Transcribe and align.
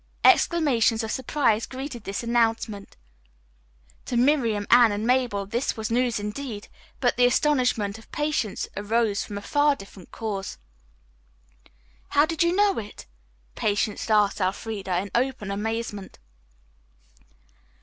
Exclamations 0.25 1.03
of 1.03 1.11
surprise 1.11 1.67
greeted 1.67 2.05
this 2.05 2.23
announcement. 2.23 2.97
To 4.05 4.17
Miriam, 4.17 4.65
Anne 4.71 4.91
and 4.91 5.05
Mabel 5.05 5.45
this 5.45 5.77
was 5.77 5.91
news 5.91 6.19
indeed, 6.19 6.69
but 6.99 7.17
the 7.17 7.25
astonishment 7.27 7.99
of 7.99 8.11
Patience 8.11 8.67
arose 8.75 9.23
from 9.23 9.37
a 9.37 9.43
far 9.43 9.75
different 9.75 10.09
cause. 10.11 10.57
"How 12.09 12.25
did 12.25 12.41
you 12.41 12.55
know 12.55 12.79
it?" 12.79 13.05
Patience 13.53 14.09
asked 14.09 14.41
Elfreda 14.41 14.97
in 14.97 15.11
open 15.13 15.51
amazement. 15.51 16.17